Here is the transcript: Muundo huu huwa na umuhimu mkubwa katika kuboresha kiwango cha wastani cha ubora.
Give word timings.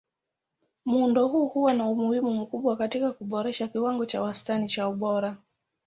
Muundo 0.85 1.27
huu 1.27 1.47
huwa 1.47 1.73
na 1.73 1.87
umuhimu 1.87 2.33
mkubwa 2.33 2.77
katika 2.77 3.11
kuboresha 3.11 3.67
kiwango 3.67 4.05
cha 4.05 4.21
wastani 4.21 4.67
cha 4.69 4.87
ubora. 4.89 5.37